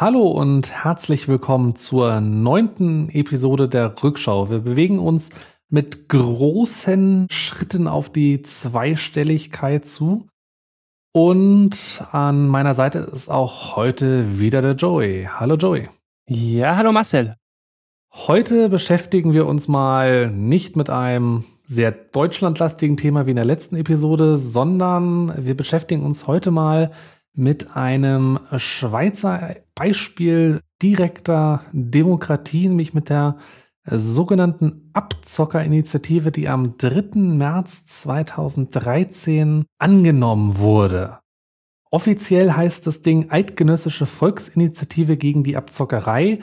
[0.00, 4.48] Hallo und herzlich willkommen zur neunten Episode der Rückschau.
[4.48, 5.30] Wir bewegen uns
[5.70, 10.28] mit großen Schritten auf die Zweistelligkeit zu.
[11.12, 15.28] Und an meiner Seite ist auch heute wieder der Joey.
[15.34, 15.88] Hallo Joey.
[16.28, 17.34] Ja, hallo Marcel.
[18.14, 23.74] Heute beschäftigen wir uns mal nicht mit einem sehr deutschlandlastigen Thema wie in der letzten
[23.74, 26.92] Episode, sondern wir beschäftigen uns heute mal mit
[27.74, 33.38] einem Schweizer Beispiel direkter Demokratie, nämlich mit der
[33.90, 37.18] sogenannten Abzockerinitiative, die am 3.
[37.18, 41.20] März 2013 angenommen wurde.
[41.90, 46.40] Offiziell heißt das Ding Eidgenössische Volksinitiative gegen die Abzockerei.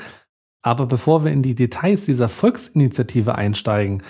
[0.64, 4.02] Aber bevor wir in die Details dieser Volksinitiative einsteigen,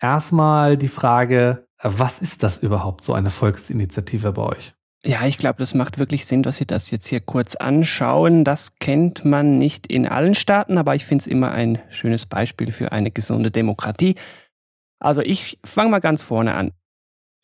[0.00, 4.77] erstmal die Frage, was ist das überhaupt, so eine Volksinitiative bei euch?
[5.04, 8.42] Ja, ich glaube, das macht wirklich Sinn, dass wir das jetzt hier kurz anschauen.
[8.44, 12.72] Das kennt man nicht in allen Staaten, aber ich finde es immer ein schönes Beispiel
[12.72, 14.16] für eine gesunde Demokratie.
[14.98, 16.72] Also ich fange mal ganz vorne an.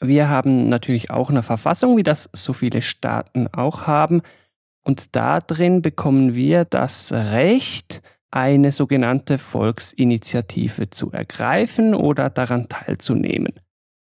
[0.00, 4.22] Wir haben natürlich auch eine Verfassung, wie das so viele Staaten auch haben.
[4.82, 8.02] Und da drin bekommen wir das Recht,
[8.32, 13.52] eine sogenannte Volksinitiative zu ergreifen oder daran teilzunehmen.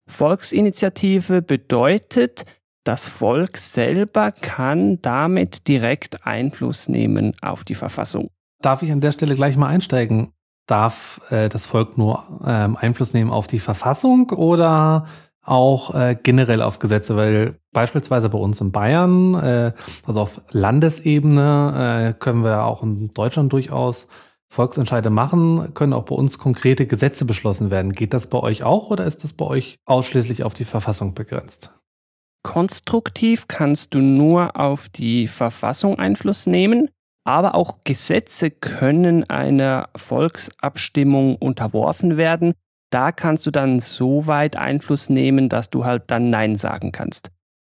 [0.09, 2.45] Volksinitiative bedeutet,
[2.89, 8.31] das Volk selber kann damit direkt Einfluss nehmen auf die Verfassung.
[8.63, 10.33] Darf ich an der Stelle gleich mal einsteigen?
[10.67, 15.07] Darf äh, das Volk nur ähm, Einfluss nehmen auf die Verfassung oder
[15.43, 17.15] auch äh, generell auf Gesetze?
[17.15, 19.73] Weil beispielsweise bei uns in Bayern, äh,
[20.07, 24.09] also auf Landesebene, äh, können wir auch in Deutschland durchaus
[24.51, 27.93] Volksentscheide machen, können auch bei uns konkrete Gesetze beschlossen werden.
[27.93, 31.71] Geht das bei euch auch oder ist das bei euch ausschließlich auf die Verfassung begrenzt?
[32.49, 36.89] Konstruktiv kannst du nur auf die Verfassung Einfluss nehmen,
[37.25, 42.55] aber auch Gesetze können einer Volksabstimmung unterworfen werden.
[42.89, 47.29] Da kannst du dann so weit Einfluss nehmen, dass du halt dann Nein sagen kannst.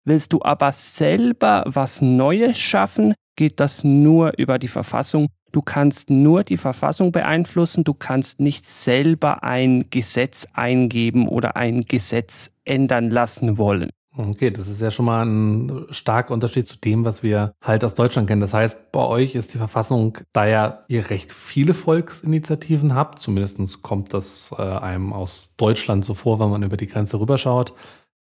[0.05, 5.27] Willst du aber selber was Neues schaffen, geht das nur über die Verfassung.
[5.51, 11.85] Du kannst nur die Verfassung beeinflussen, du kannst nicht selber ein Gesetz eingeben oder ein
[11.85, 13.91] Gesetz ändern lassen wollen.
[14.15, 17.95] Okay, das ist ja schon mal ein starker Unterschied zu dem, was wir halt aus
[17.95, 18.41] Deutschland kennen.
[18.41, 23.81] Das heißt, bei euch ist die Verfassung, da ja ihr recht viele Volksinitiativen habt, zumindest
[23.81, 27.73] kommt das äh, einem aus Deutschland so vor, wenn man über die Grenze rüberschaut,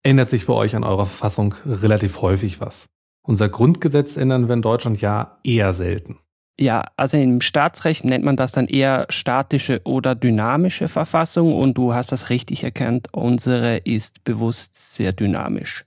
[0.02, 2.86] ändert sich bei euch an eurer Verfassung relativ häufig was.
[3.26, 6.18] Unser Grundgesetz ändern wir in Deutschland ja eher selten.
[6.60, 11.94] Ja, also im Staatsrecht nennt man das dann eher statische oder dynamische Verfassung und du
[11.94, 15.84] hast das richtig erkannt, unsere ist bewusst sehr dynamisch.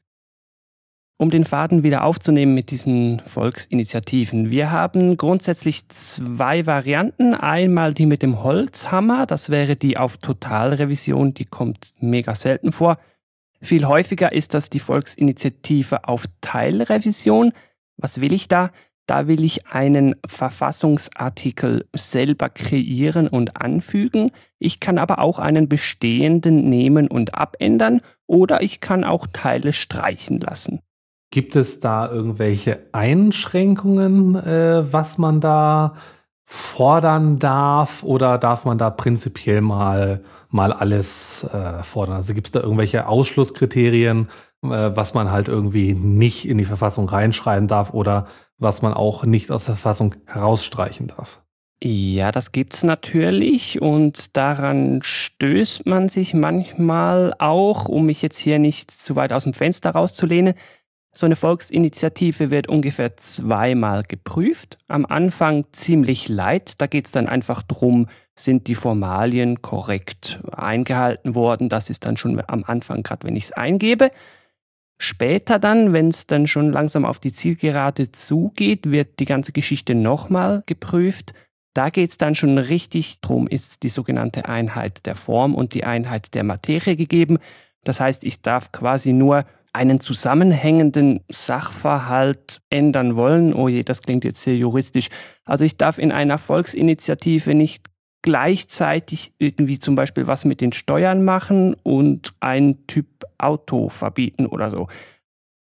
[1.17, 4.49] Um den Faden wieder aufzunehmen mit diesen Volksinitiativen.
[4.49, 7.35] Wir haben grundsätzlich zwei Varianten.
[7.35, 12.97] Einmal die mit dem Holzhammer, das wäre die auf Totalrevision, die kommt mega selten vor.
[13.61, 17.51] Viel häufiger ist das die Volksinitiative auf Teilrevision.
[17.97, 18.71] Was will ich da?
[19.07, 24.31] Da will ich einen Verfassungsartikel selber kreieren und anfügen.
[24.59, 30.39] Ich kann aber auch einen bestehenden nehmen und abändern oder ich kann auch Teile streichen
[30.39, 30.79] lassen.
[31.31, 35.95] Gibt es da irgendwelche Einschränkungen, äh, was man da
[36.45, 42.17] fordern darf oder darf man da prinzipiell mal, mal alles äh, fordern?
[42.17, 44.27] Also gibt es da irgendwelche Ausschlusskriterien,
[44.61, 48.27] was man halt irgendwie nicht in die Verfassung reinschreiben darf oder
[48.57, 51.41] was man auch nicht aus der Verfassung herausstreichen darf.
[51.83, 58.59] Ja, das gibt's natürlich und daran stößt man sich manchmal auch, um mich jetzt hier
[58.59, 60.53] nicht zu weit aus dem Fenster rauszulehnen.
[61.11, 64.77] So eine Volksinitiative wird ungefähr zweimal geprüft.
[64.87, 66.79] Am Anfang ziemlich leid.
[66.79, 71.67] Da geht's dann einfach drum, sind die Formalien korrekt eingehalten worden.
[71.67, 74.11] Das ist dann schon am Anfang, gerade wenn ich es eingebe.
[75.03, 79.95] Später dann, wenn es dann schon langsam auf die Zielgerade zugeht, wird die ganze Geschichte
[79.95, 81.33] nochmal geprüft.
[81.73, 85.85] Da geht es dann schon richtig drum, ist die sogenannte Einheit der Form und die
[85.85, 87.39] Einheit der Materie gegeben.
[87.83, 93.55] Das heißt, ich darf quasi nur einen zusammenhängenden Sachverhalt ändern wollen.
[93.55, 95.07] Oh je, das klingt jetzt sehr juristisch.
[95.45, 97.87] Also ich darf in einer Volksinitiative nicht
[98.21, 103.07] gleichzeitig irgendwie zum Beispiel was mit den Steuern machen und ein Typ
[103.37, 104.87] Auto verbieten oder so.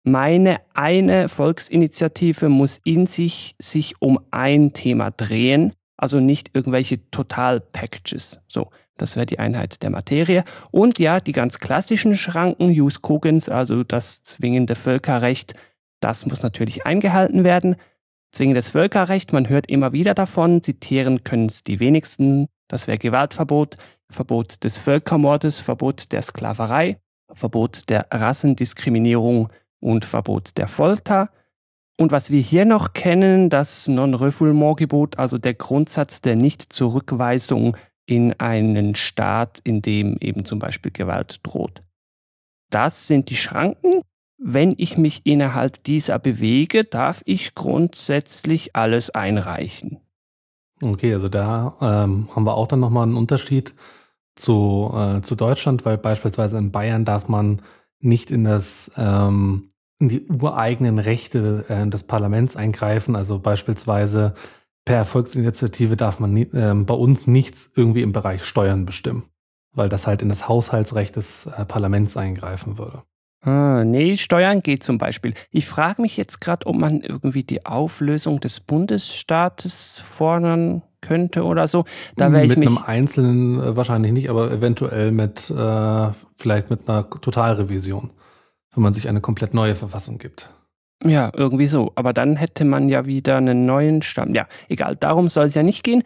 [0.03, 8.41] Meine eine Volksinitiative muss in sich sich um ein Thema drehen, also nicht irgendwelche Total-Packages.
[8.47, 10.43] So, das wäre die Einheit der Materie.
[10.71, 15.53] Und ja, die ganz klassischen Schranken, Jus Cogens, also das zwingende Völkerrecht,
[15.99, 17.75] das muss natürlich eingehalten werden.
[18.31, 22.47] Zwingendes Völkerrecht, man hört immer wieder davon, zitieren können es die wenigsten.
[22.69, 23.77] Das wäre Gewaltverbot,
[24.09, 26.97] Verbot des Völkermordes, Verbot der Sklaverei,
[27.33, 29.49] Verbot der Rassendiskriminierung
[29.81, 31.29] und Verbot der Folter.
[31.97, 37.75] Und was wir hier noch kennen, das Non-Refoulement-Gebot, also der Grundsatz der Nicht-Zurückweisung
[38.05, 41.83] in einen Staat, in dem eben zum Beispiel Gewalt droht.
[42.69, 44.01] Das sind die Schranken.
[44.43, 49.99] Wenn ich mich innerhalb dieser bewege, darf ich grundsätzlich alles einreichen.
[50.81, 53.75] Okay, also da ähm, haben wir auch dann nochmal einen Unterschied
[54.35, 57.61] zu, äh, zu Deutschland, weil beispielsweise in Bayern darf man
[57.99, 63.15] nicht in das ähm, in die ureigenen Rechte äh, des Parlaments eingreifen.
[63.15, 64.33] Also beispielsweise
[64.83, 69.25] per Volksinitiative darf man nie, äh, bei uns nichts irgendwie im Bereich Steuern bestimmen,
[69.73, 73.03] weil das halt in das Haushaltsrecht des äh, Parlaments eingreifen würde.
[73.41, 75.33] Ah, nee, Steuern geht zum Beispiel.
[75.49, 81.67] Ich frage mich jetzt gerade, ob man irgendwie die Auflösung des Bundesstaates fordern könnte oder
[81.67, 81.85] so.
[82.15, 86.07] Da wäre ich mit einem Einzelnen äh, wahrscheinlich nicht, aber eventuell mit äh,
[86.37, 88.11] vielleicht mit einer Totalrevision,
[88.75, 90.51] wenn man sich eine komplett neue Verfassung gibt.
[91.03, 91.91] Ja, irgendwie so.
[91.95, 94.35] Aber dann hätte man ja wieder einen neuen Stamm.
[94.35, 96.03] Ja, egal, darum soll es ja nicht gehen.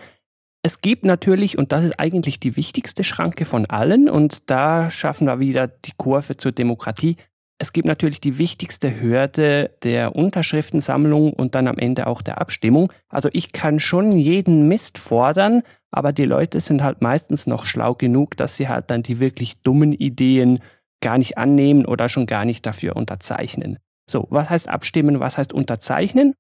[0.66, 5.28] Es gibt natürlich, und das ist eigentlich die wichtigste Schranke von allen, und da schaffen
[5.28, 7.18] wir wieder die Kurve zur Demokratie.
[7.60, 12.92] Es gibt natürlich die wichtigste Hürde der Unterschriftensammlung und dann am Ende auch der Abstimmung.
[13.10, 17.94] Also ich kann schon jeden Mist fordern, aber die Leute sind halt meistens noch schlau
[17.94, 20.64] genug, dass sie halt dann die wirklich dummen Ideen
[21.00, 23.78] gar nicht annehmen oder schon gar nicht dafür unterzeichnen.
[24.10, 26.34] So, was heißt abstimmen, was heißt unterzeichnen?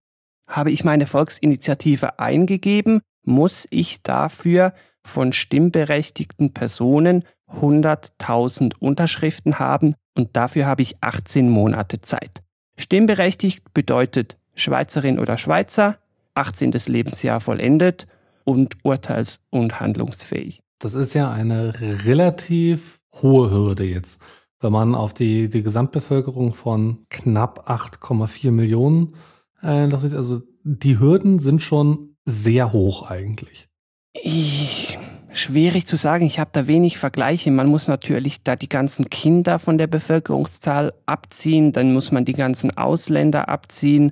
[0.50, 4.74] Habe ich meine Volksinitiative eingegeben, muss ich dafür
[5.04, 12.42] von stimmberechtigten Personen 100.000 Unterschriften haben und dafür habe ich 18 Monate Zeit.
[12.77, 15.98] Stimmberechtigt bedeutet Schweizerin oder Schweizer,
[16.33, 16.72] 18.
[16.88, 18.07] Lebensjahr vollendet
[18.44, 20.62] und urteils- und handlungsfähig.
[20.80, 21.74] Das ist ja eine
[22.06, 24.22] relativ hohe Hürde jetzt
[24.66, 29.16] wenn man auf die, die Gesamtbevölkerung von knapp 8,4 Millionen
[29.62, 29.92] äh.
[29.92, 33.68] Also die Hürden sind schon sehr hoch eigentlich.
[34.13, 34.98] Ich,
[35.31, 37.51] schwierig zu sagen, ich habe da wenig Vergleiche.
[37.51, 42.33] Man muss natürlich da die ganzen Kinder von der Bevölkerungszahl abziehen, dann muss man die
[42.33, 44.12] ganzen Ausländer abziehen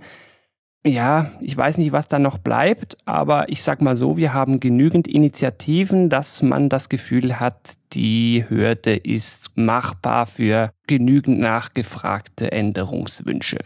[0.85, 4.59] ja, ich weiß nicht, was da noch bleibt, aber ich sag mal so, wir haben
[4.59, 13.59] genügend Initiativen, dass man das Gefühl hat, die Hürde ist machbar für genügend nachgefragte Änderungswünsche.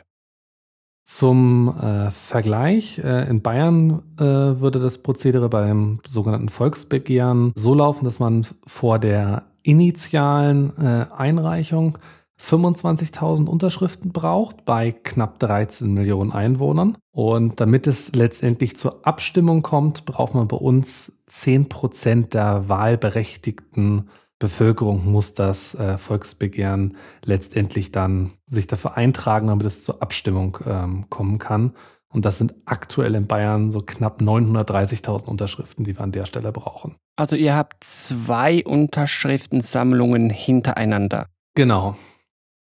[1.10, 8.04] Zum äh, Vergleich, äh, in Bayern äh, würde das Prozedere beim sogenannten Volksbegehren so laufen,
[8.04, 11.98] dass man vor der initialen äh, Einreichung
[12.44, 16.98] 25.000 Unterschriften braucht bei knapp 13 Millionen Einwohnern.
[17.14, 24.10] Und damit es letztendlich zur Abstimmung kommt, braucht man bei uns 10 Prozent der wahlberechtigten
[24.40, 31.10] Bevölkerung muss das äh, Volksbegehren letztendlich dann sich dafür eintragen, damit es zur Abstimmung ähm,
[31.10, 31.74] kommen kann.
[32.10, 36.52] Und das sind aktuell in Bayern so knapp 930.000 Unterschriften, die wir an der Stelle
[36.52, 36.96] brauchen.
[37.16, 41.28] Also ihr habt zwei Unterschriftensammlungen hintereinander.
[41.56, 41.96] Genau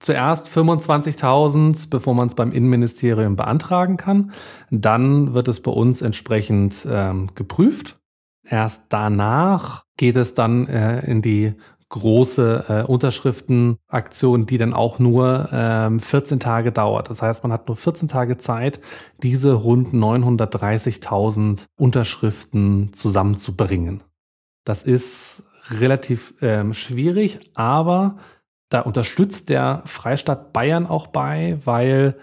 [0.03, 4.33] zuerst 25.000, bevor man es beim Innenministerium beantragen kann.
[4.71, 7.99] Dann wird es bei uns entsprechend ähm, geprüft.
[8.45, 11.55] Erst danach geht es dann äh, in die
[11.93, 17.11] große äh, Unterschriftenaktion, die dann auch nur ähm, 14 Tage dauert.
[17.11, 18.81] Das heißt, man hat nur 14 Tage Zeit,
[19.23, 24.03] diese rund 930.000 Unterschriften zusammenzubringen.
[24.65, 28.17] Das ist relativ ähm, schwierig, aber
[28.71, 32.17] da unterstützt der Freistaat Bayern auch bei, weil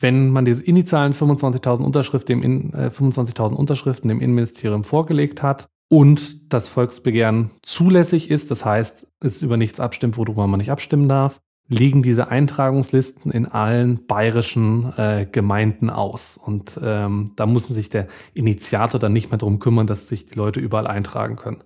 [0.00, 6.52] wenn man diese initialen 25.000 Unterschriften, dem äh, 25.000 Unterschriften dem Innenministerium vorgelegt hat und
[6.52, 11.40] das Volksbegehren zulässig ist, das heißt, es über nichts abstimmt, worüber man nicht abstimmen darf,
[11.68, 16.36] liegen diese Eintragungslisten in allen bayerischen äh, Gemeinden aus.
[16.36, 20.34] Und ähm, da muss sich der Initiator dann nicht mehr darum kümmern, dass sich die
[20.34, 21.62] Leute überall eintragen können.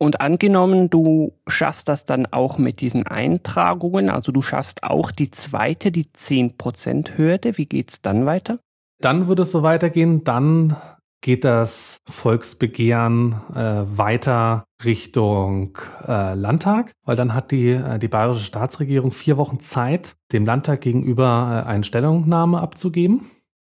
[0.00, 5.30] Und angenommen, du schaffst das dann auch mit diesen Eintragungen, also du schaffst auch die
[5.30, 8.60] zweite, die 10%-Hürde, wie geht's dann weiter?
[9.00, 10.76] Dann würde es so weitergehen, dann
[11.20, 15.76] geht das Volksbegehren äh, weiter Richtung
[16.06, 20.80] äh, Landtag, weil dann hat die, äh, die bayerische Staatsregierung vier Wochen Zeit, dem Landtag
[20.80, 23.30] gegenüber äh, eine Stellungnahme abzugeben.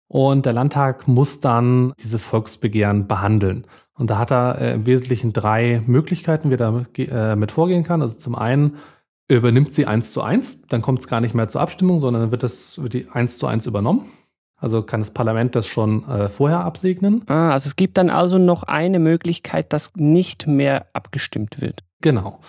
[0.07, 3.65] Und der Landtag muss dann dieses Volksbegehren behandeln.
[4.01, 8.01] Und da hat er äh, im Wesentlichen drei Möglichkeiten, wie er damit äh, vorgehen kann.
[8.01, 8.77] Also zum einen
[9.27, 12.31] übernimmt sie eins zu eins, dann kommt es gar nicht mehr zur Abstimmung, sondern dann
[12.31, 14.11] wird das wird die eins zu eins übernommen.
[14.57, 17.21] Also kann das Parlament das schon äh, vorher absegnen.
[17.27, 21.83] Ah, also es gibt dann also noch eine Möglichkeit, dass nicht mehr abgestimmt wird.
[22.01, 22.39] Genau.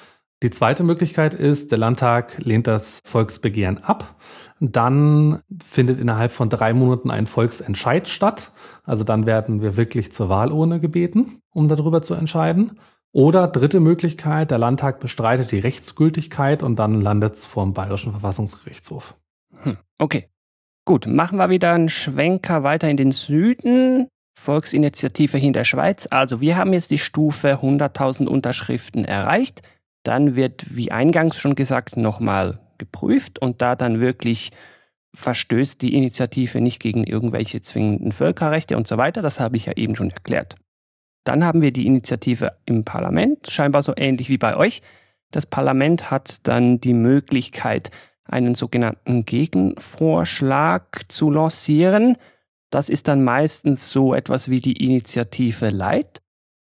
[0.42, 4.16] Die zweite Möglichkeit ist, der Landtag lehnt das Volksbegehren ab.
[4.64, 8.52] Dann findet innerhalb von drei Monaten ein Volksentscheid statt.
[8.84, 12.78] Also dann werden wir wirklich zur Wahlurne gebeten, um darüber zu entscheiden.
[13.10, 18.12] Oder dritte Möglichkeit, der Landtag bestreitet die Rechtsgültigkeit und dann landet es vor dem Bayerischen
[18.12, 19.16] Verfassungsgerichtshof.
[19.64, 20.28] Hm, okay.
[20.84, 24.06] Gut, machen wir wieder einen Schwenker weiter in den Süden.
[24.38, 26.06] Volksinitiative hier in der Schweiz.
[26.08, 29.62] Also wir haben jetzt die Stufe 100.000 Unterschriften erreicht.
[30.04, 34.50] Dann wird, wie eingangs schon gesagt, nochmal geprüft und da dann wirklich
[35.14, 39.74] verstößt die Initiative nicht gegen irgendwelche zwingenden Völkerrechte und so weiter, das habe ich ja
[39.74, 40.56] eben schon erklärt.
[41.24, 44.82] Dann haben wir die Initiative im Parlament, scheinbar so ähnlich wie bei euch.
[45.30, 47.90] Das Parlament hat dann die Möglichkeit,
[48.24, 52.16] einen sogenannten Gegenvorschlag zu lancieren.
[52.70, 56.22] Das ist dann meistens so etwas wie die Initiative Light.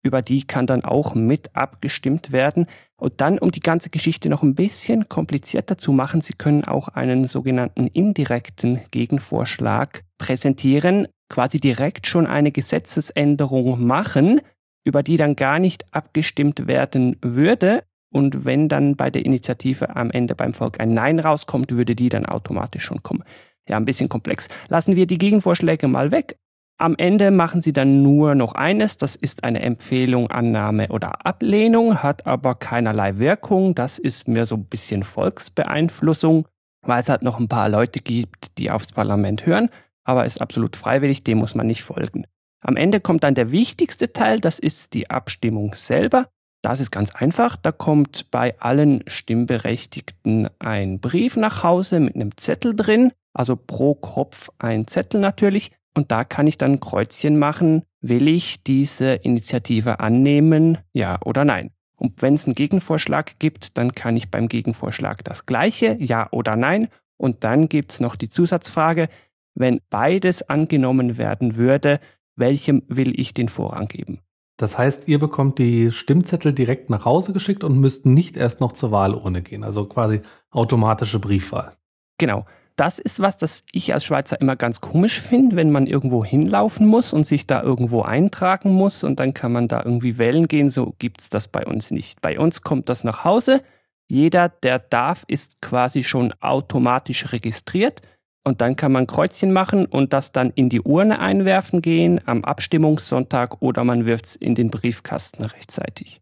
[0.03, 2.67] Über die kann dann auch mit abgestimmt werden.
[2.98, 6.89] Und dann, um die ganze Geschichte noch ein bisschen komplizierter zu machen, Sie können auch
[6.89, 14.41] einen sogenannten indirekten Gegenvorschlag präsentieren, quasi direkt schon eine Gesetzesänderung machen,
[14.83, 17.83] über die dann gar nicht abgestimmt werden würde.
[18.12, 22.10] Und wenn dann bei der Initiative am Ende beim Volk ein Nein rauskommt, würde die
[22.10, 23.24] dann automatisch schon kommen.
[23.67, 24.50] Ja, ein bisschen komplex.
[24.67, 26.38] Lassen wir die Gegenvorschläge mal weg.
[26.84, 32.04] Am Ende machen Sie dann nur noch eines, das ist eine Empfehlung, Annahme oder Ablehnung,
[32.04, 33.74] hat aber keinerlei Wirkung.
[33.74, 36.46] Das ist mir so ein bisschen Volksbeeinflussung,
[36.86, 39.70] weil es halt noch ein paar Leute gibt, die aufs Parlament hören,
[40.04, 42.25] aber ist absolut freiwillig, dem muss man nicht folgen.
[42.60, 46.28] Am Ende kommt dann der wichtigste Teil, das ist die Abstimmung selber.
[46.62, 52.36] Das ist ganz einfach, da kommt bei allen Stimmberechtigten ein Brief nach Hause mit einem
[52.36, 55.72] Zettel drin, also pro Kopf ein Zettel natürlich.
[55.93, 61.45] Und da kann ich dann ein Kreuzchen machen, will ich diese Initiative annehmen, ja oder
[61.45, 61.71] nein.
[61.95, 66.55] Und wenn es einen Gegenvorschlag gibt, dann kann ich beim Gegenvorschlag das gleiche, ja oder
[66.55, 66.89] nein.
[67.17, 69.07] Und dann gibt es noch die Zusatzfrage,
[69.55, 72.00] wenn beides angenommen werden würde,
[72.35, 74.19] welchem will ich den Vorrang geben?
[74.57, 78.71] Das heißt, ihr bekommt die Stimmzettel direkt nach Hause geschickt und müsst nicht erst noch
[78.71, 80.21] zur Wahlurne gehen, also quasi
[80.51, 81.73] automatische Briefwahl.
[82.17, 82.45] Genau
[82.75, 86.88] das ist was, das ich als Schweizer immer ganz komisch finde, wenn man irgendwo hinlaufen
[86.88, 90.70] muss und sich da irgendwo eintragen muss und dann kann man da irgendwie wählen gehen.
[90.70, 92.22] So gibt es das bei uns nicht.
[92.22, 93.62] Bei uns kommt das nach Hause.
[94.08, 98.01] Jeder, der darf, ist quasi schon automatisch registriert.
[98.46, 102.44] Und dann kann man Kreuzchen machen und das dann in die Urne einwerfen gehen am
[102.44, 106.22] Abstimmungssonntag oder man wirft es in den Briefkasten rechtzeitig.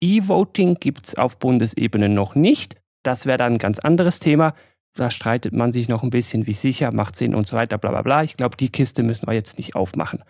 [0.00, 2.74] E-Voting gibt es auf Bundesebene noch nicht.
[3.04, 4.54] Das wäre dann ein ganz anderes Thema.
[4.94, 7.90] Da streitet man sich noch ein bisschen, wie sicher, macht Sinn und so weiter, bla
[7.90, 8.22] bla bla.
[8.22, 10.22] Ich glaube, die Kiste müssen wir jetzt nicht aufmachen.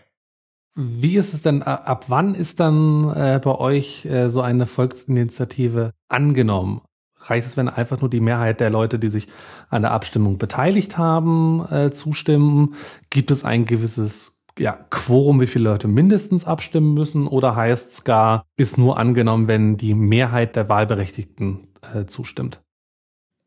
[0.76, 5.93] Wie ist es denn, ab wann ist dann äh, bei euch äh, so eine Volksinitiative
[6.09, 6.83] angenommen?
[7.17, 9.29] Reicht es, wenn einfach nur die Mehrheit der Leute, die sich
[9.69, 12.75] an der Abstimmung beteiligt haben, äh, zustimmen?
[13.11, 17.26] Gibt es ein gewisses ja, Quorum, wie viele Leute mindestens abstimmen müssen?
[17.26, 22.62] Oder heißt es gar, ist nur angenommen, wenn die Mehrheit der Wahlberechtigten äh, zustimmt?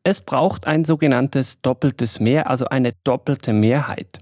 [0.06, 4.20] Es braucht ein sogenanntes doppeltes Mehr, also eine doppelte Mehrheit.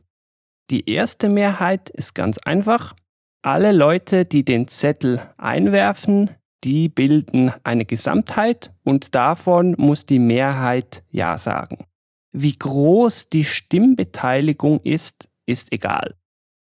[0.70, 2.94] Die erste Mehrheit ist ganz einfach.
[3.42, 6.30] Alle Leute, die den Zettel einwerfen,
[6.62, 11.84] die bilden eine Gesamtheit und davon muss die Mehrheit Ja sagen.
[12.32, 16.14] Wie groß die Stimmbeteiligung ist, ist egal.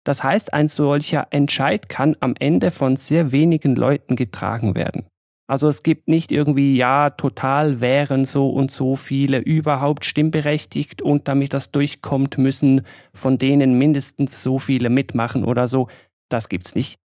[0.05, 5.07] Das heißt, ein solcher Entscheid kann am Ende von sehr wenigen Leuten getragen werden.
[5.49, 11.27] Also es gibt nicht irgendwie, ja, total wären so und so viele überhaupt stimmberechtigt und
[11.27, 12.83] damit das durchkommt, müssen
[13.15, 15.89] von denen mindestens so viele mitmachen oder so.
[16.29, 16.99] Das gibt's nicht.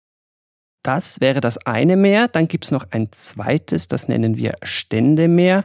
[0.83, 2.27] Das wäre das eine Mehr.
[2.27, 5.65] Dann gibt's noch ein zweites, das nennen wir Ständemehr.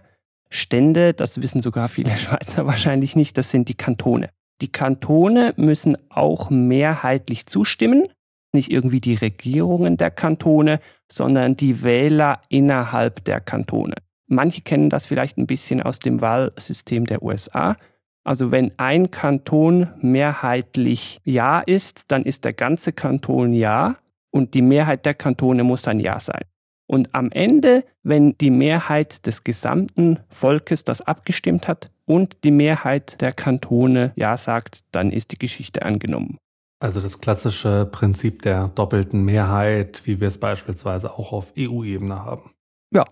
[0.52, 4.30] Stände, das wissen sogar viele Schweizer wahrscheinlich nicht, das sind die Kantone.
[4.62, 8.08] Die Kantone müssen auch mehrheitlich zustimmen
[8.54, 10.80] nicht irgendwie die Regierungen der Kantone,
[11.12, 13.96] sondern die Wähler innerhalb der Kantone.
[14.28, 17.78] Manche kennen das vielleicht ein bisschen aus dem Wahlsystem der USA.
[18.24, 23.96] Also wenn ein Kanton mehrheitlich Ja ist, dann ist der ganze Kanton Ja
[24.32, 26.42] und die Mehrheit der Kantone muss dann Ja sein.
[26.88, 33.22] Und am Ende, wenn die Mehrheit des gesamten Volkes das abgestimmt hat und die Mehrheit
[33.22, 36.38] der Kantone Ja sagt, dann ist die Geschichte angenommen.
[36.80, 42.52] Also das klassische Prinzip der doppelten Mehrheit, wie wir es beispielsweise auch auf EU-Ebene haben.
[42.94, 43.06] Ja.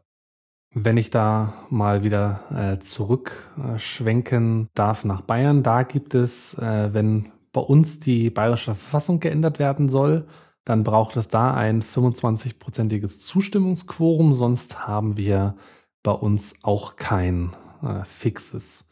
[0.72, 7.32] Wenn ich da mal wieder äh, zurückschwenken darf nach Bayern, da gibt es, äh, wenn
[7.54, 10.28] bei uns die bayerische Verfassung geändert werden soll,
[10.66, 15.56] dann braucht es da ein 25-prozentiges Zustimmungsquorum, sonst haben wir
[16.04, 18.90] bei uns auch kein äh, fixes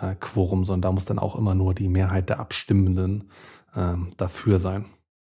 [0.00, 3.30] äh, Quorum, sondern da muss dann auch immer nur die Mehrheit der Abstimmenden
[3.74, 4.86] äh, dafür sein.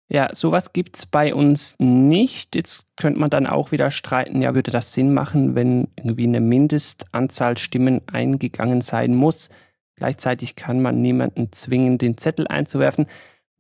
[0.09, 2.55] Ja, sowas gibt es bei uns nicht.
[2.55, 6.41] Jetzt könnte man dann auch wieder streiten, ja, würde das Sinn machen, wenn irgendwie eine
[6.41, 9.49] Mindestanzahl Stimmen eingegangen sein muss.
[9.97, 13.07] Gleichzeitig kann man niemanden zwingen, den Zettel einzuwerfen.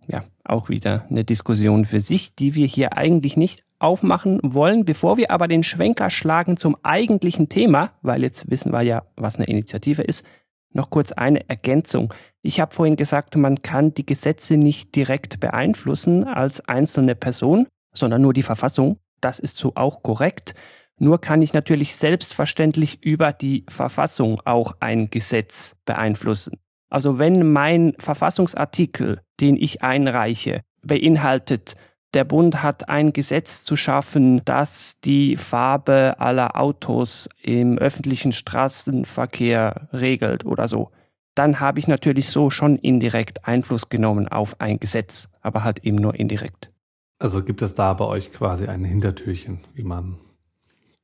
[0.08, 4.84] Ja, auch wieder eine Diskussion für sich, die wir hier eigentlich nicht aufmachen wollen.
[4.84, 9.36] Bevor wir aber den Schwenker schlagen zum eigentlichen Thema, weil jetzt wissen wir ja, was
[9.36, 10.26] eine Initiative ist,
[10.74, 12.12] noch kurz eine Ergänzung.
[12.42, 18.22] Ich habe vorhin gesagt, man kann die Gesetze nicht direkt beeinflussen als einzelne Person, sondern
[18.22, 18.98] nur die Verfassung.
[19.20, 20.54] Das ist so auch korrekt.
[20.98, 26.58] Nur kann ich natürlich selbstverständlich über die Verfassung auch ein Gesetz beeinflussen.
[26.90, 31.74] Also wenn mein Verfassungsartikel, den ich einreiche, beinhaltet,
[32.14, 39.88] der Bund hat ein Gesetz zu schaffen, das die Farbe aller Autos im öffentlichen Straßenverkehr
[39.92, 40.90] regelt oder so.
[41.34, 45.96] Dann habe ich natürlich so schon indirekt Einfluss genommen auf ein Gesetz, aber halt eben
[45.96, 46.70] nur indirekt.
[47.18, 50.18] Also gibt es da bei euch quasi ein Hintertürchen, wie man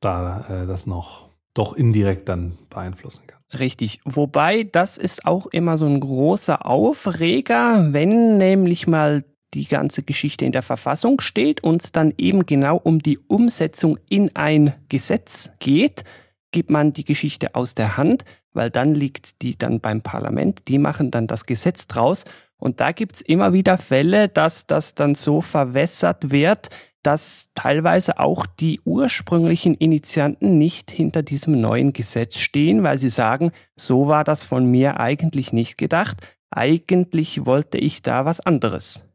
[0.01, 3.39] da äh, das noch doch indirekt dann beeinflussen kann.
[3.57, 3.99] Richtig.
[4.05, 10.45] Wobei, das ist auch immer so ein großer Aufreger, wenn nämlich mal die ganze Geschichte
[10.45, 15.51] in der Verfassung steht und es dann eben genau um die Umsetzung in ein Gesetz
[15.59, 16.03] geht,
[16.51, 20.77] gibt man die Geschichte aus der Hand, weil dann liegt die dann beim Parlament, die
[20.77, 22.25] machen dann das Gesetz draus
[22.57, 26.69] und da gibt's immer wieder Fälle, dass das dann so verwässert wird,
[27.03, 33.51] dass teilweise auch die ursprünglichen Initianten nicht hinter diesem neuen Gesetz stehen, weil sie sagen,
[33.77, 36.17] so war das von mir eigentlich nicht gedacht,
[36.51, 39.08] eigentlich wollte ich da was anderes.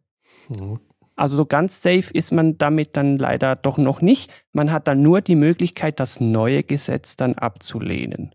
[1.17, 4.31] Also so ganz safe ist man damit dann leider doch noch nicht.
[4.53, 8.35] Man hat dann nur die Möglichkeit, das neue Gesetz dann abzulehnen.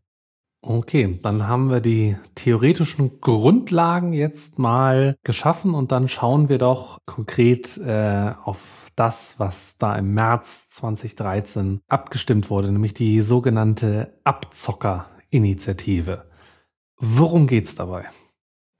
[0.62, 6.98] Okay, dann haben wir die theoretischen Grundlagen jetzt mal geschaffen und dann schauen wir doch
[7.06, 8.60] konkret äh, auf
[8.96, 16.26] das, was da im März 2013 abgestimmt wurde, nämlich die sogenannte Abzockerinitiative.
[16.98, 18.08] Worum geht's dabei?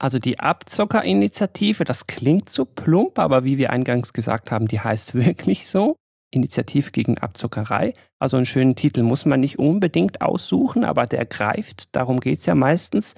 [0.00, 5.14] Also die Abzockerinitiative, das klingt so plump, aber wie wir eingangs gesagt haben, die heißt
[5.14, 5.96] wirklich so.
[6.32, 7.92] Initiative gegen Abzockerei.
[8.18, 12.46] Also einen schönen Titel muss man nicht unbedingt aussuchen, aber der greift, darum geht es
[12.46, 13.14] ja meistens,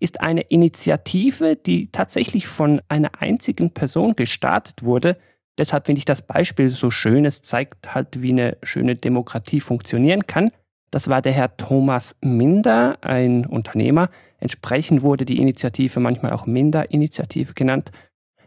[0.00, 5.16] ist eine Initiative, die tatsächlich von einer einzigen Person gestartet wurde.
[5.56, 7.24] Deshalb finde ich das Beispiel so schön.
[7.24, 10.50] Es zeigt halt, wie eine schöne Demokratie funktionieren kann.
[10.90, 14.10] Das war der Herr Thomas Minder, ein Unternehmer.
[14.42, 17.92] Entsprechend wurde die Initiative manchmal auch Minder-Initiative genannt.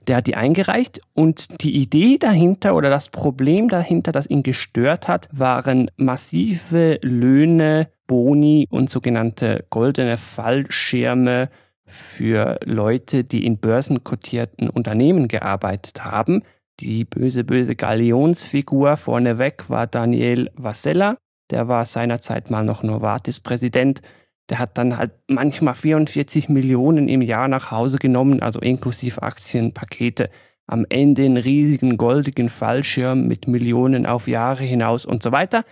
[0.07, 5.07] Der hat die eingereicht und die Idee dahinter oder das Problem dahinter, das ihn gestört
[5.07, 11.49] hat, waren massive Löhne, Boni und sogenannte goldene Fallschirme
[11.85, 16.43] für Leute, die in börsenkotierten Unternehmen gearbeitet haben.
[16.81, 21.15] Die böse, böse Galionsfigur vorneweg war Daniel Vasella.
[21.51, 24.01] Der war seinerzeit mal noch Novartis-Präsident.
[24.49, 30.29] Der hat dann halt manchmal 44 Millionen im Jahr nach Hause genommen, also inklusive Aktienpakete.
[30.67, 35.63] Am Ende einen riesigen goldigen Fallschirm mit Millionen auf Jahre hinaus und so weiter.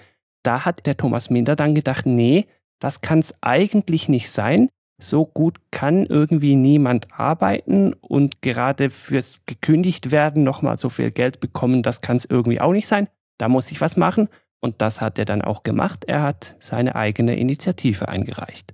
[0.43, 2.47] Da hat der Thomas Minder dann gedacht, nee,
[2.79, 4.69] das kann es eigentlich nicht sein.
[5.01, 11.39] So gut kann irgendwie niemand arbeiten und gerade fürs gekündigt werden nochmal so viel Geld
[11.39, 13.07] bekommen, das kann es irgendwie auch nicht sein.
[13.37, 14.29] Da muss ich was machen.
[14.63, 16.05] Und das hat er dann auch gemacht.
[16.07, 18.73] Er hat seine eigene Initiative eingereicht.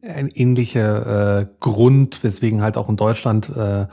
[0.00, 3.86] Ein ähnlicher äh, Grund, weswegen halt auch in Deutschland äh,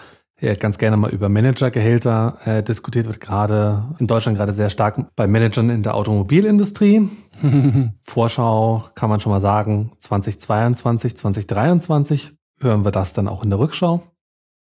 [0.55, 5.27] ganz gerne mal über Managergehälter äh, diskutiert wird, gerade in Deutschland gerade sehr stark bei
[5.27, 7.09] Managern in der Automobilindustrie.
[8.01, 13.59] Vorschau kann man schon mal sagen, 2022, 2023 hören wir das dann auch in der
[13.59, 14.01] Rückschau.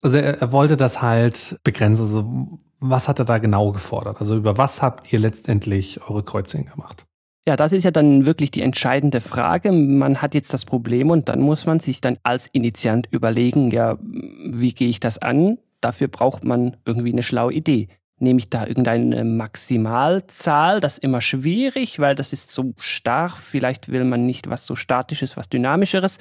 [0.03, 2.03] Also er, er wollte das halt begrenzen.
[2.03, 4.21] Also was hat er da genau gefordert?
[4.21, 7.07] Also über was habt ihr letztendlich eure Kreuzchen gemacht?
[7.49, 9.73] Ja, das ist ja dann wirklich die entscheidende Frage.
[9.73, 13.97] Man hat jetzt das Problem und dann muss man sich dann als Initiant überlegen, ja,
[14.03, 15.57] wie gehe ich das an?
[15.81, 17.89] Dafür braucht man irgendwie eine schlaue Idee.
[18.21, 20.81] Nehme ich da irgendeine Maximalzahl?
[20.81, 23.31] Das ist immer schwierig, weil das ist so starr.
[23.31, 26.19] Vielleicht will man nicht was so Statisches, was Dynamischeres.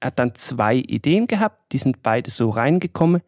[0.00, 3.22] Er hat dann zwei Ideen gehabt, die sind beide so reingekommen.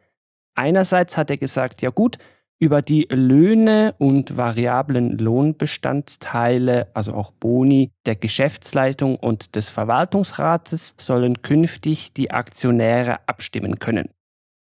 [0.54, 2.18] Einerseits hat er gesagt, ja gut,
[2.61, 11.42] über die Löhne und variablen Lohnbestandteile, also auch Boni der Geschäftsleitung und des Verwaltungsrates sollen
[11.42, 14.11] künftig die Aktionäre abstimmen können.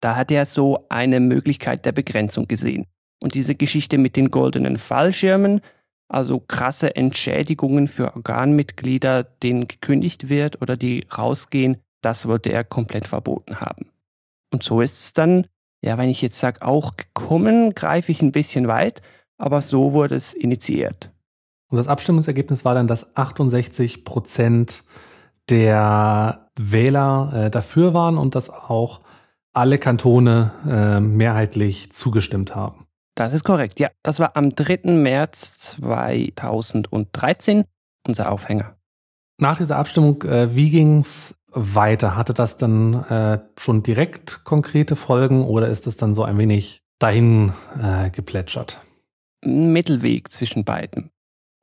[0.01, 2.87] Da hat er so eine Möglichkeit der Begrenzung gesehen.
[3.23, 5.61] Und diese Geschichte mit den goldenen Fallschirmen,
[6.09, 13.09] also krasse Entschädigungen für Organmitglieder, denen gekündigt wird oder die rausgehen, das wollte er komplett
[13.09, 13.87] verboten haben.
[14.53, 15.47] Und so ist es dann,
[15.85, 19.03] ja, wenn ich jetzt sage, auch gekommen, greife ich ein bisschen weit,
[19.37, 21.11] aber so wurde es initiiert.
[21.71, 24.83] Und das Abstimmungsergebnis war dann, dass 68 Prozent
[25.51, 29.01] der Wähler äh, dafür waren und dass auch
[29.53, 32.87] alle Kantone äh, mehrheitlich zugestimmt haben.
[33.15, 33.91] Das ist korrekt, ja.
[34.03, 34.91] Das war am 3.
[34.93, 37.65] März 2013
[38.07, 38.77] unser Aufhänger.
[39.39, 42.17] Nach dieser Abstimmung, äh, wie ging es weiter?
[42.17, 46.83] Hatte das dann äh, schon direkt konkrete Folgen oder ist es dann so ein wenig
[46.99, 48.81] dahin äh, geplätschert?
[49.45, 51.11] Mittelweg zwischen beiden.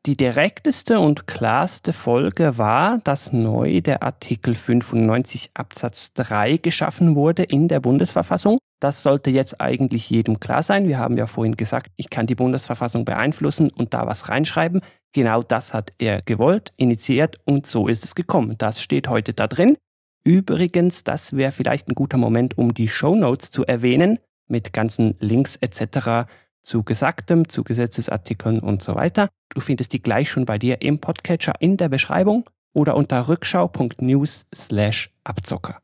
[0.07, 7.43] Die direkteste und klarste Folge war, dass neu der Artikel 95 Absatz 3 geschaffen wurde
[7.43, 8.57] in der Bundesverfassung.
[8.79, 10.87] Das sollte jetzt eigentlich jedem klar sein.
[10.87, 14.81] Wir haben ja vorhin gesagt, ich kann die Bundesverfassung beeinflussen und da was reinschreiben.
[15.13, 18.55] Genau das hat er gewollt, initiiert und so ist es gekommen.
[18.57, 19.77] Das steht heute da drin.
[20.23, 25.15] Übrigens, das wäre vielleicht ein guter Moment, um die Show Notes zu erwähnen, mit ganzen
[25.19, 26.25] Links etc
[26.63, 29.29] zu Gesagtem, zu Gesetzesartikeln und so weiter.
[29.49, 34.45] Du findest die gleich schon bei dir im Podcatcher in der Beschreibung oder unter rückschau.news
[34.53, 35.79] slash Abzocker.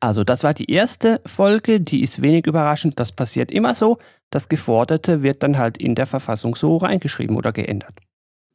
[0.00, 3.98] Also das war die erste Folge, die ist wenig überraschend, das passiert immer so.
[4.30, 8.00] Das Geforderte wird dann halt in der Verfassung so reingeschrieben oder geändert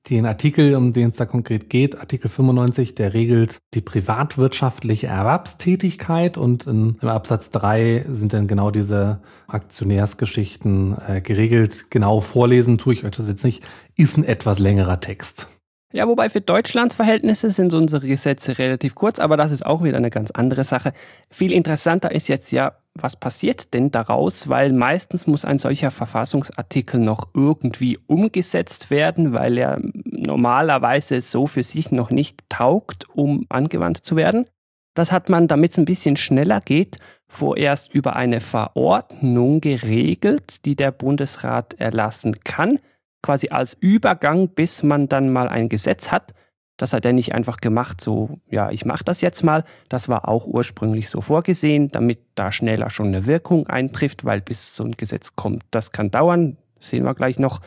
[0.09, 6.37] den Artikel, um den es da konkret geht, Artikel 95, der regelt die privatwirtschaftliche Erwerbstätigkeit
[6.37, 11.87] und in, im Absatz 3 sind dann genau diese Aktionärsgeschichten äh, geregelt.
[11.89, 13.63] Genau vorlesen tue ich euch das jetzt nicht,
[13.95, 15.47] ist ein etwas längerer Text.
[15.95, 19.95] Ja, wobei für Deutschlands Verhältnisse sind unsere Gesetze relativ kurz, aber das ist auch wieder
[19.95, 20.91] eine ganz andere Sache.
[21.29, 24.49] Viel interessanter ist jetzt ja, was passiert denn daraus?
[24.49, 31.63] Weil meistens muss ein solcher Verfassungsartikel noch irgendwie umgesetzt werden, weil er normalerweise so für
[31.63, 34.47] sich noch nicht taugt, um angewandt zu werden.
[34.95, 36.97] Das hat man, damit es ein bisschen schneller geht,
[37.29, 42.79] vorerst über eine Verordnung geregelt, die der Bundesrat erlassen kann
[43.25, 46.35] quasi als Übergang, bis man dann mal ein Gesetz hat.
[46.77, 49.63] Das hat er nicht einfach gemacht, so, ja, ich mache das jetzt mal.
[49.89, 54.75] Das war auch ursprünglich so vorgesehen, damit da schneller schon eine Wirkung eintrifft, weil bis
[54.75, 57.61] so ein Gesetz kommt, das kann dauern, sehen wir gleich noch.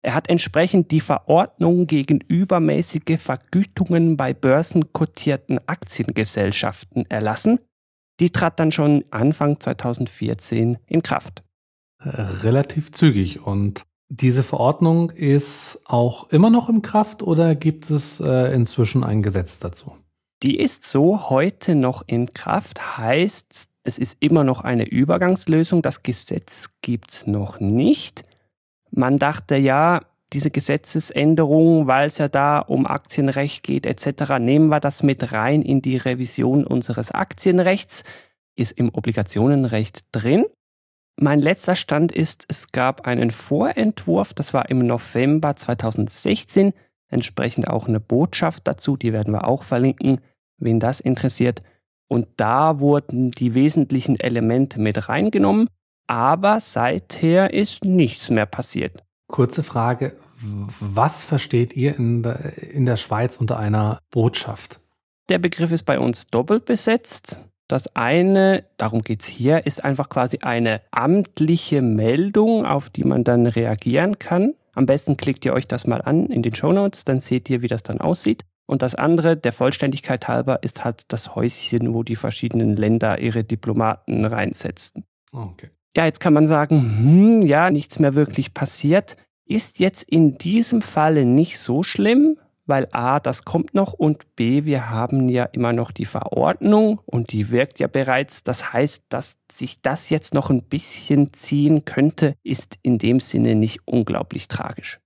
[0.00, 7.60] Er hat entsprechend die Verordnung gegen übermäßige Vergütungen bei börsenkotierten Aktiengesellschaften erlassen.
[8.18, 11.42] Die trat dann schon Anfang 2014 in Kraft.
[12.00, 18.52] Relativ zügig und diese Verordnung ist auch immer noch in Kraft oder gibt es äh,
[18.54, 19.96] inzwischen ein Gesetz dazu?
[20.42, 25.80] Die ist so heute noch in Kraft, heißt, es ist immer noch eine Übergangslösung.
[25.80, 28.26] Das Gesetz gibt es noch nicht.
[28.90, 30.02] Man dachte ja,
[30.34, 35.62] diese Gesetzesänderung, weil es ja da um Aktienrecht geht etc., nehmen wir das mit rein
[35.62, 38.04] in die Revision unseres Aktienrechts,
[38.56, 40.44] ist im Obligationenrecht drin.
[41.22, 46.72] Mein letzter Stand ist, es gab einen Vorentwurf, das war im November 2016,
[47.10, 50.20] entsprechend auch eine Botschaft dazu, die werden wir auch verlinken,
[50.58, 51.62] wen das interessiert.
[52.08, 55.68] Und da wurden die wesentlichen Elemente mit reingenommen,
[56.08, 59.04] aber seither ist nichts mehr passiert.
[59.28, 60.16] Kurze Frage,
[60.80, 64.80] was versteht ihr in der, in der Schweiz unter einer Botschaft?
[65.28, 67.40] Der Begriff ist bei uns doppelt besetzt.
[67.72, 73.24] Das eine, darum geht es hier, ist einfach quasi eine amtliche Meldung, auf die man
[73.24, 74.52] dann reagieren kann.
[74.74, 77.62] Am besten klickt ihr euch das mal an in den Show Notes, dann seht ihr,
[77.62, 78.44] wie das dann aussieht.
[78.66, 83.42] Und das andere, der Vollständigkeit halber, ist halt das Häuschen, wo die verschiedenen Länder ihre
[83.42, 85.06] Diplomaten reinsetzen.
[85.32, 85.70] Okay.
[85.96, 89.16] Ja, jetzt kann man sagen, hm, ja, nichts mehr wirklich passiert.
[89.46, 94.64] Ist jetzt in diesem Falle nicht so schlimm, weil A, das kommt noch und B,
[94.64, 98.42] wir haben ja immer noch die Verordnung und die wirkt ja bereits.
[98.42, 103.54] Das heißt, dass sich das jetzt noch ein bisschen ziehen könnte, ist in dem Sinne
[103.54, 105.00] nicht unglaublich tragisch.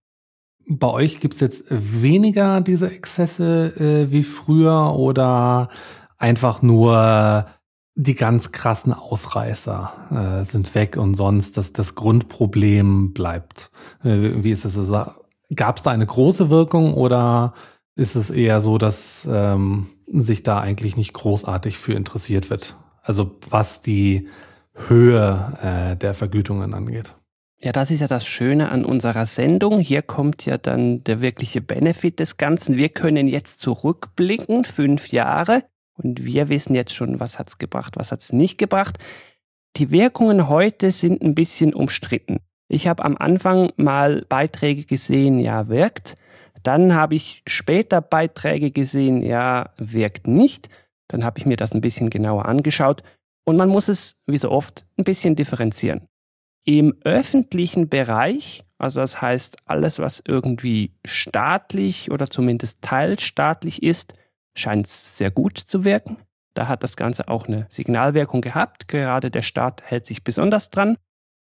[0.69, 5.69] Bei euch gibt es jetzt weniger diese Exzesse äh, wie früher oder
[6.19, 7.47] einfach nur
[7.95, 13.71] die ganz krassen Ausreißer äh, sind weg und sonst das, das Grundproblem bleibt.
[14.05, 14.77] Äh, wie ist das?
[15.55, 17.55] Gab es da eine große Wirkung oder
[17.95, 22.77] ist es eher so, dass ähm, sich da eigentlich nicht großartig für interessiert wird?
[23.03, 24.29] Also was die
[24.89, 27.15] Höhe äh, der Vergütungen angeht.
[27.59, 29.81] Ja, das ist ja das Schöne an unserer Sendung.
[29.81, 32.77] Hier kommt ja dann der wirkliche Benefit des Ganzen.
[32.77, 38.13] Wir können jetzt zurückblicken, fünf Jahre, und wir wissen jetzt schon, was hat's gebracht, was
[38.13, 38.99] hat's nicht gebracht.
[39.77, 42.41] Die Wirkungen heute sind ein bisschen umstritten.
[42.69, 46.17] Ich habe am Anfang mal Beiträge gesehen, ja, wirkt.
[46.63, 50.69] Dann habe ich später Beiträge gesehen, ja, wirkt nicht.
[51.09, 53.03] Dann habe ich mir das ein bisschen genauer angeschaut
[53.45, 56.09] und man muss es, wie so oft, ein bisschen differenzieren.
[56.65, 64.15] Im öffentlichen Bereich, also das heißt alles, was irgendwie staatlich oder zumindest teilstaatlich ist,
[64.57, 66.17] scheint es sehr gut zu wirken.
[66.55, 68.89] Da hat das Ganze auch eine Signalwirkung gehabt.
[68.89, 70.97] Gerade der Staat hält sich besonders dran.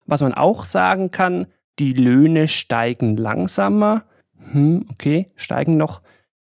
[0.07, 1.47] Was man auch sagen kann,
[1.79, 4.05] die Löhne steigen langsamer.
[4.53, 6.03] Hm, okay, steigen noch.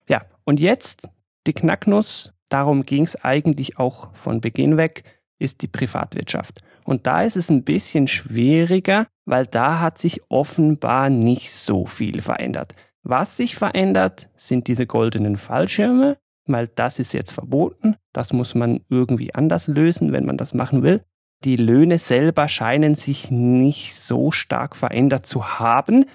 [0.08, 1.08] Ja, und jetzt
[1.48, 5.04] die Knacknuss, darum ging es eigentlich auch von Beginn weg,
[5.38, 6.62] ist die Privatwirtschaft.
[6.84, 12.22] Und da ist es ein bisschen schwieriger, weil da hat sich offenbar nicht so viel
[12.22, 12.74] verändert.
[13.04, 17.96] Was sich verändert, sind diese goldenen Fallschirme, weil das ist jetzt verboten.
[18.12, 21.04] Das muss man irgendwie anders lösen, wenn man das machen will.
[21.46, 26.06] Die Löhne selber scheinen sich nicht so stark verändert zu haben.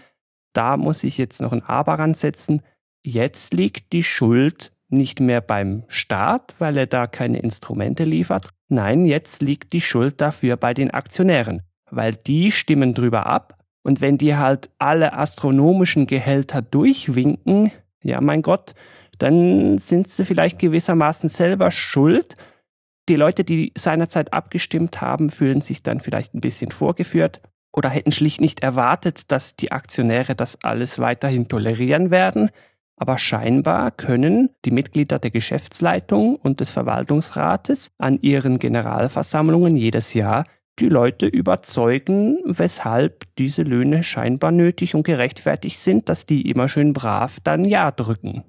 [0.53, 2.63] Da muss ich jetzt noch ein Aber ransetzen.
[3.03, 8.51] Jetzt liegt die Schuld nicht mehr beim Staat, weil er da keine Instrumente liefert.
[8.69, 13.59] Nein, jetzt liegt die Schuld dafür bei den Aktionären, weil die stimmen drüber ab.
[13.83, 18.75] Und wenn die halt alle astronomischen Gehälter durchwinken, ja mein Gott,
[19.19, 22.37] dann sind sie vielleicht gewissermaßen selber schuld,
[23.09, 27.41] die Leute, die seinerzeit abgestimmt haben, fühlen sich dann vielleicht ein bisschen vorgeführt
[27.73, 32.51] oder hätten schlicht nicht erwartet, dass die Aktionäre das alles weiterhin tolerieren werden.
[32.97, 40.45] Aber scheinbar können die Mitglieder der Geschäftsleitung und des Verwaltungsrates an ihren Generalversammlungen jedes Jahr
[40.79, 46.93] die Leute überzeugen, weshalb diese Löhne scheinbar nötig und gerechtfertigt sind, dass die immer schön
[46.93, 48.45] brav dann Ja drücken.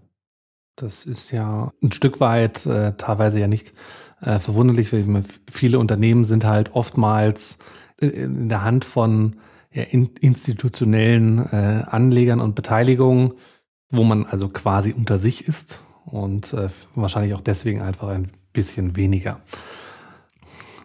[0.75, 3.73] Das ist ja ein Stück weit äh, teilweise ja nicht
[4.25, 7.59] äh, verwunderlich, weil viele Unternehmen sind halt oftmals
[7.97, 9.37] in der Hand von
[9.71, 13.33] ja, in, institutionellen äh, Anlegern und Beteiligungen,
[13.89, 18.95] wo man also quasi unter sich ist und äh, wahrscheinlich auch deswegen einfach ein bisschen
[18.95, 19.41] weniger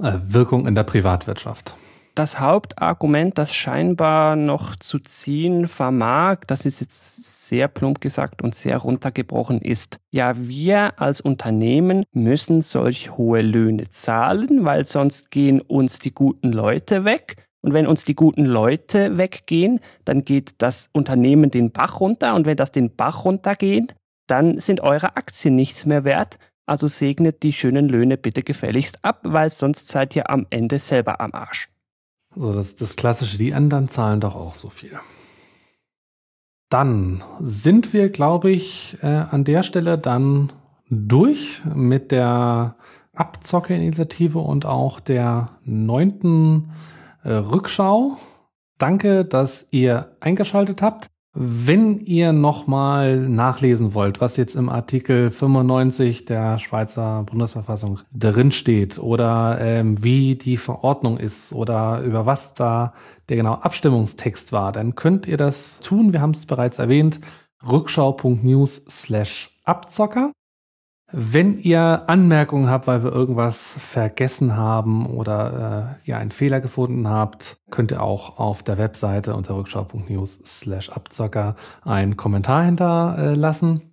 [0.00, 1.74] äh, Wirkung in der Privatwirtschaft
[2.14, 8.55] das Hauptargument, das scheinbar noch zu ziehen vermag, das ist jetzt sehr plump gesagt und
[8.55, 15.61] sehr runtergebrochen ist, ja, wir als Unternehmen müssen solch hohe Löhne zahlen, weil sonst gehen
[15.61, 17.49] uns die guten Leute weg.
[17.62, 22.35] Und wenn uns die guten Leute weggehen, dann geht das Unternehmen den Bach runter.
[22.35, 23.94] Und wenn das den Bach runtergeht,
[24.27, 26.38] dann sind eure Aktien nichts mehr wert.
[26.66, 31.20] Also segnet die schönen Löhne bitte gefälligst ab, weil sonst seid ihr am Ende selber
[31.20, 31.69] am Arsch.
[32.35, 34.99] So, das, das Klassische, die anderen zahlen doch auch so viel.
[36.69, 40.53] Dann sind wir, glaube ich, äh, an der Stelle dann
[40.88, 42.77] durch mit der
[43.12, 46.71] Abzockerinitiative und auch der neunten
[47.25, 48.19] äh, Rückschau.
[48.79, 51.11] Danke, dass ihr eingeschaltet habt.
[51.33, 58.99] Wenn ihr nochmal nachlesen wollt, was jetzt im Artikel 95 der Schweizer Bundesverfassung drin steht
[58.99, 62.95] oder ähm, wie die Verordnung ist oder über was da
[63.29, 66.12] der genaue Abstimmungstext war, dann könnt ihr das tun.
[66.12, 67.21] Wir haben es bereits erwähnt.
[67.64, 70.33] Rückschau.news slash Abzocker.
[71.12, 77.09] Wenn ihr Anmerkungen habt, weil wir irgendwas vergessen haben oder äh, ihr einen Fehler gefunden
[77.09, 83.90] habt, könnt ihr auch auf der Webseite unter rückschau.news slash Abzocker einen Kommentar hinterlassen.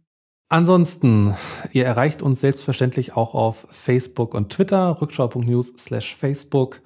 [0.50, 1.34] Ansonsten,
[1.72, 6.82] ihr erreicht uns selbstverständlich auch auf Facebook und Twitter, rückschau.news slash Facebook,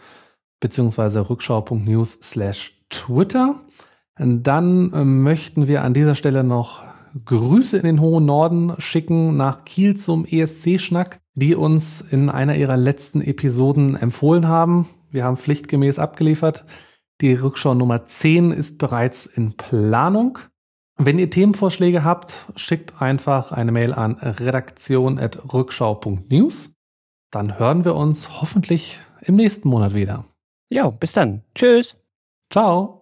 [0.61, 3.59] beziehungsweise rückschau.news slash Twitter.
[4.17, 6.83] Dann möchten wir an dieser Stelle noch
[7.25, 12.77] Grüße in den hohen Norden schicken nach Kiel zum ESC-Schnack, die uns in einer ihrer
[12.77, 14.87] letzten Episoden empfohlen haben.
[15.09, 16.65] Wir haben pflichtgemäß abgeliefert.
[17.21, 20.39] Die Rückschau Nummer 10 ist bereits in Planung.
[20.97, 26.73] Wenn ihr Themenvorschläge habt, schickt einfach eine Mail an redaktion.rückschau.news.
[27.31, 30.25] Dann hören wir uns hoffentlich im nächsten Monat wieder.
[30.69, 31.43] Ja, bis dann.
[31.55, 31.97] Tschüss.
[32.49, 32.97] Ciao.